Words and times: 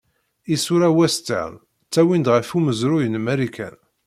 Isura 0.53 0.89
western 0.99 1.53
ttawin-d 1.89 2.27
ɣef 2.35 2.49
umezruy 2.57 3.05
n 3.09 3.21
Marikan. 3.25 3.77